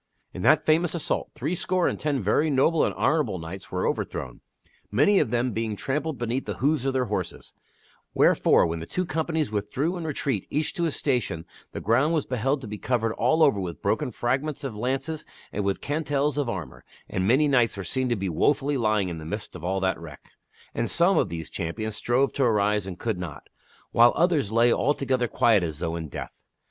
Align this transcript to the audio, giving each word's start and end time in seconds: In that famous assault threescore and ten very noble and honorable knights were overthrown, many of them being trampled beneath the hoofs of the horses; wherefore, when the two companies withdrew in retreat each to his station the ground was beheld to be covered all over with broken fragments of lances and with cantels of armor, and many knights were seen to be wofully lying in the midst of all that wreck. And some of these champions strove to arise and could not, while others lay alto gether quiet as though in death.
In 0.33 0.41
that 0.41 0.65
famous 0.65 0.95
assault 0.95 1.29
threescore 1.35 1.87
and 1.87 1.99
ten 1.99 2.23
very 2.23 2.49
noble 2.49 2.83
and 2.83 2.91
honorable 2.95 3.37
knights 3.37 3.71
were 3.71 3.85
overthrown, 3.85 4.41
many 4.89 5.19
of 5.19 5.29
them 5.29 5.51
being 5.51 5.75
trampled 5.75 6.17
beneath 6.17 6.47
the 6.47 6.55
hoofs 6.55 6.85
of 6.85 6.93
the 6.93 7.05
horses; 7.05 7.53
wherefore, 8.15 8.65
when 8.65 8.79
the 8.79 8.87
two 8.87 9.05
companies 9.05 9.51
withdrew 9.51 9.97
in 9.97 10.03
retreat 10.05 10.47
each 10.49 10.73
to 10.73 10.85
his 10.85 10.95
station 10.95 11.45
the 11.71 11.79
ground 11.79 12.15
was 12.15 12.25
beheld 12.25 12.61
to 12.61 12.67
be 12.67 12.79
covered 12.79 13.13
all 13.13 13.43
over 13.43 13.59
with 13.59 13.83
broken 13.83 14.09
fragments 14.09 14.63
of 14.63 14.75
lances 14.75 15.23
and 15.53 15.63
with 15.63 15.81
cantels 15.81 16.35
of 16.35 16.49
armor, 16.49 16.83
and 17.07 17.27
many 17.27 17.47
knights 17.47 17.77
were 17.77 17.83
seen 17.83 18.09
to 18.09 18.15
be 18.15 18.27
wofully 18.27 18.77
lying 18.77 19.07
in 19.07 19.19
the 19.19 19.23
midst 19.23 19.55
of 19.55 19.63
all 19.63 19.79
that 19.79 19.99
wreck. 19.99 20.31
And 20.73 20.89
some 20.89 21.19
of 21.19 21.29
these 21.29 21.51
champions 21.51 21.95
strove 21.95 22.33
to 22.33 22.43
arise 22.43 22.87
and 22.87 22.97
could 22.97 23.19
not, 23.19 23.49
while 23.91 24.13
others 24.15 24.51
lay 24.51 24.71
alto 24.71 25.05
gether 25.05 25.27
quiet 25.27 25.61
as 25.61 25.77
though 25.77 25.95
in 25.95 26.07
death. 26.09 26.31